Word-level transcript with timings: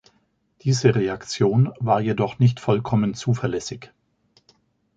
Diese 0.61 0.95
Reaktion 0.95 1.73
war 1.79 2.01
jedoch 2.01 2.39
nicht 2.39 2.59
vollkommen 2.59 3.13
zuverlässig. 3.13 3.91